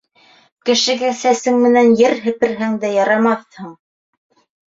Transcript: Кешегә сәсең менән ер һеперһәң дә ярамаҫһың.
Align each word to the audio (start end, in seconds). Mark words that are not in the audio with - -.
Кешегә 0.69 1.09
сәсең 1.17 1.59
менән 1.65 1.91
ер 2.01 2.17
һеперһәң 2.23 2.81
дә 2.85 2.91
ярамаҫһың. 2.97 3.71